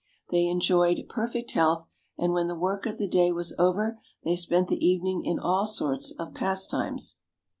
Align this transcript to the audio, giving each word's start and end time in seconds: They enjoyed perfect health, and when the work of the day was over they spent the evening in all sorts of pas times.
They 0.31 0.47
enjoyed 0.47 1.07
perfect 1.09 1.51
health, 1.51 1.87
and 2.17 2.33
when 2.33 2.47
the 2.47 2.55
work 2.55 2.87
of 2.87 2.97
the 2.97 3.07
day 3.07 3.31
was 3.31 3.53
over 3.59 3.99
they 4.23 4.35
spent 4.35 4.67
the 4.67 4.83
evening 4.83 5.23
in 5.23 5.37
all 5.37 5.67
sorts 5.67 6.09
of 6.09 6.33
pas 6.33 6.65
times. 6.65 7.17